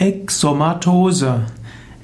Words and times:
Exomatose. 0.00 1.40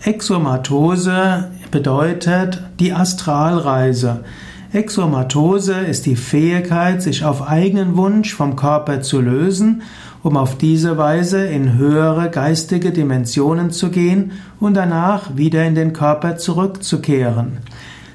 Exomatose 0.02 1.52
bedeutet 1.70 2.60
die 2.80 2.92
Astralreise. 2.92 4.24
Exomatose 4.72 5.74
ist 5.74 6.04
die 6.04 6.16
Fähigkeit, 6.16 7.00
sich 7.02 7.24
auf 7.24 7.48
eigenen 7.48 7.96
Wunsch 7.96 8.34
vom 8.34 8.56
Körper 8.56 9.02
zu 9.02 9.20
lösen, 9.20 9.82
um 10.24 10.36
auf 10.36 10.58
diese 10.58 10.98
Weise 10.98 11.46
in 11.46 11.78
höhere 11.78 12.30
geistige 12.30 12.90
Dimensionen 12.90 13.70
zu 13.70 13.90
gehen 13.90 14.32
und 14.58 14.74
danach 14.74 15.36
wieder 15.36 15.64
in 15.64 15.76
den 15.76 15.92
Körper 15.92 16.36
zurückzukehren. 16.36 17.58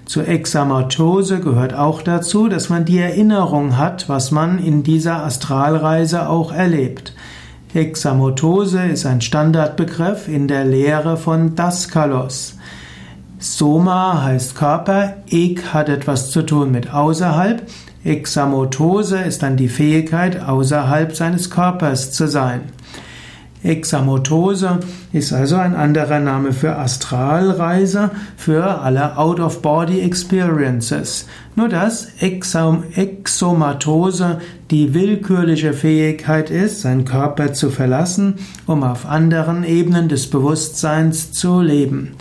Zur 0.04 0.28
Examatose 0.28 1.40
gehört 1.40 1.74
auch 1.74 2.02
dazu, 2.02 2.50
dass 2.50 2.68
man 2.68 2.84
die 2.84 3.00
Erinnerung 3.00 3.78
hat, 3.78 4.10
was 4.10 4.32
man 4.32 4.60
in 4.60 4.84
dieser 4.84 5.24
Astralreise 5.24 6.28
auch 6.28 6.52
erlebt. 6.52 7.14
Hexamotose 7.72 8.84
ist 8.86 9.06
ein 9.06 9.22
Standardbegriff 9.22 10.28
in 10.28 10.48
der 10.48 10.66
Lehre 10.66 11.18
von 11.18 11.54
Daskalos. 11.54 12.58
Soma 13.38 14.24
heißt 14.24 14.56
Körper, 14.56 15.18
Ek 15.30 15.72
hat 15.72 15.88
etwas 15.88 16.32
zu 16.32 16.42
tun 16.42 16.72
mit 16.72 16.92
außerhalb, 16.92 17.62
Examotose 18.04 19.20
ist 19.20 19.44
dann 19.44 19.56
die 19.56 19.70
Fähigkeit, 19.70 20.42
außerhalb 20.42 21.16
seines 21.16 21.52
Körpers 21.52 22.12
zu 22.12 22.28
sein. 22.28 22.62
Examotose 23.62 24.80
ist 25.12 25.34
also 25.34 25.58
ein 25.58 25.76
anderer 25.76 26.20
Name 26.20 26.54
für 26.54 26.78
Astralreise, 26.78 28.12
für 28.38 28.80
alle 28.82 29.18
Out-of-Body-Experiences. 29.18 31.28
Nur 31.56 31.68
dass 31.68 32.08
Exom 32.20 32.86
Exomatose 32.96 34.40
die 34.72 34.94
willkürliche 34.94 35.74
Fähigkeit 35.74 36.50
ist, 36.50 36.80
seinen 36.82 37.04
Körper 37.04 37.52
zu 37.54 37.70
verlassen, 37.70 38.36
um 38.66 38.84
auf 38.84 39.06
anderen 39.06 39.66
Ebenen 39.66 40.08
des 40.08 40.30
Bewusstseins 40.30 41.34
zu 41.34 41.60
leben. 41.62 42.12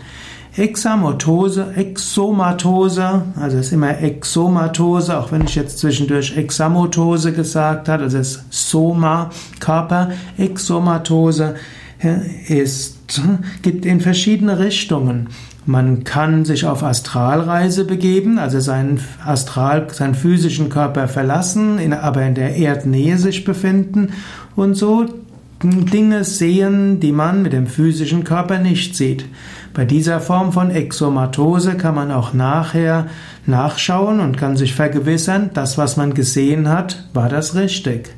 Examotose, 0.58 1.72
Exomatose, 1.76 3.22
also 3.36 3.58
ist 3.58 3.72
immer 3.72 3.98
Exomatose, 4.00 5.16
auch 5.16 5.30
wenn 5.30 5.44
ich 5.44 5.54
jetzt 5.54 5.78
zwischendurch 5.78 6.36
Examotose 6.36 7.32
gesagt 7.32 7.88
habe, 7.88 8.04
also 8.04 8.18
ist 8.18 8.44
Soma, 8.50 9.30
Körper, 9.60 10.10
Exomatose 10.36 11.54
ist, 12.48 13.20
gibt 13.62 13.84
in 13.86 14.00
verschiedene 14.00 14.58
Richtungen. 14.58 15.28
Man 15.66 16.04
kann 16.04 16.44
sich 16.44 16.64
auf 16.64 16.82
Astralreise 16.82 17.84
begeben, 17.84 18.38
also 18.38 18.58
seinen 18.58 19.00
Astral, 19.24 19.86
seinen 19.92 20.14
physischen 20.14 20.70
Körper 20.70 21.08
verlassen, 21.08 21.92
aber 21.92 22.22
in 22.22 22.34
der 22.34 22.56
Erdnähe 22.56 23.18
sich 23.18 23.44
befinden 23.44 24.12
und 24.56 24.74
so 24.74 25.06
Dinge 25.62 26.22
sehen, 26.22 27.00
die 27.00 27.10
man 27.10 27.42
mit 27.42 27.52
dem 27.52 27.66
physischen 27.66 28.22
Körper 28.22 28.58
nicht 28.58 28.94
sieht. 28.94 29.24
Bei 29.74 29.84
dieser 29.84 30.20
Form 30.20 30.52
von 30.52 30.70
Exomatose 30.70 31.76
kann 31.76 31.96
man 31.96 32.12
auch 32.12 32.32
nachher 32.32 33.06
nachschauen 33.44 34.20
und 34.20 34.36
kann 34.36 34.56
sich 34.56 34.74
vergewissern, 34.74 35.50
das, 35.54 35.76
was 35.76 35.96
man 35.96 36.14
gesehen 36.14 36.68
hat, 36.68 37.08
war 37.12 37.28
das 37.28 37.56
richtig. 37.56 38.10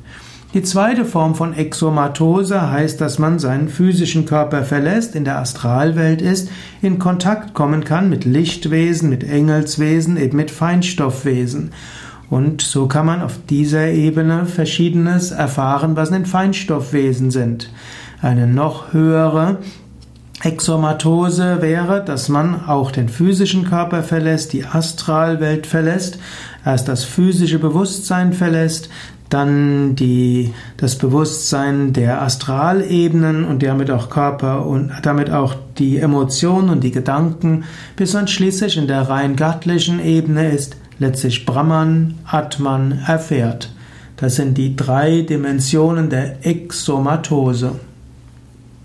Die 0.53 0.63
zweite 0.63 1.05
Form 1.05 1.33
von 1.33 1.53
Exomatose 1.53 2.69
heißt, 2.69 2.99
dass 2.99 3.17
man 3.19 3.39
seinen 3.39 3.69
physischen 3.69 4.25
Körper 4.25 4.63
verlässt, 4.63 5.15
in 5.15 5.23
der 5.23 5.39
Astralwelt 5.39 6.21
ist, 6.21 6.49
in 6.81 6.99
Kontakt 6.99 7.53
kommen 7.53 7.85
kann 7.85 8.09
mit 8.09 8.25
Lichtwesen, 8.25 9.09
mit 9.09 9.23
Engelswesen, 9.23 10.17
eben 10.17 10.35
mit 10.35 10.51
Feinstoffwesen. 10.51 11.71
Und 12.31 12.61
so 12.61 12.87
kann 12.87 13.05
man 13.05 13.21
auf 13.21 13.39
dieser 13.49 13.89
Ebene 13.89 14.45
Verschiedenes 14.45 15.31
erfahren, 15.31 15.97
was 15.97 16.11
in 16.11 16.25
Feinstoffwesen 16.25 17.29
sind. 17.29 17.69
Eine 18.21 18.47
noch 18.47 18.93
höhere 18.93 19.57
Exomatose 20.41 21.61
wäre, 21.61 22.05
dass 22.05 22.29
man 22.29 22.67
auch 22.67 22.91
den 22.91 23.09
physischen 23.09 23.65
Körper 23.65 24.01
verlässt, 24.01 24.53
die 24.53 24.65
Astralwelt 24.65 25.67
verlässt, 25.67 26.19
erst 26.63 26.87
das 26.87 27.03
physische 27.03 27.59
Bewusstsein 27.59 28.31
verlässt, 28.31 28.89
dann 29.27 29.97
die, 29.97 30.53
das 30.77 30.97
Bewusstsein 30.97 31.91
der 31.91 32.21
Astralebenen 32.21 33.43
und 33.43 33.61
damit 33.61 33.91
auch 33.91 34.09
Körper 34.09 34.65
und 34.65 34.93
damit 35.03 35.31
auch 35.31 35.53
die 35.77 35.97
Emotionen 35.97 36.69
und 36.69 36.81
die 36.81 36.91
Gedanken, 36.91 37.65
bis 37.97 38.13
man 38.13 38.29
schließlich 38.29 38.77
in 38.77 38.87
der 38.87 39.09
rein 39.09 39.35
göttlichen 39.35 40.03
Ebene 40.03 40.49
ist, 40.49 40.77
letztlich 41.01 41.47
Brahman, 41.47 42.19
Atman 42.25 43.01
erfährt. 43.07 43.73
Das 44.17 44.35
sind 44.35 44.55
die 44.55 44.75
drei 44.75 45.21
Dimensionen 45.23 46.11
der 46.11 46.45
Exomatose. 46.45 47.79